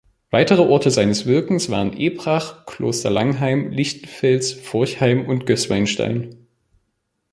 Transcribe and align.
Weitere 0.31 0.63
Orte 0.63 0.89
seines 0.89 1.27
Wirkens 1.27 1.69
waren 1.69 1.95
Ebrach, 1.95 2.65
Kloster 2.65 3.11
Langheim, 3.11 3.69
Lichtenfels, 3.69 4.51
Forchheim 4.51 5.27
und 5.27 5.45
Gößweinstein. 5.45 6.47